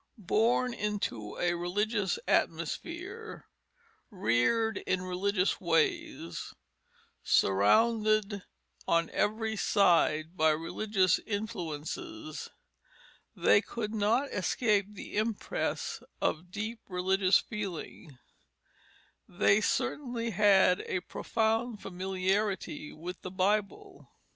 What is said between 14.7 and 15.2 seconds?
the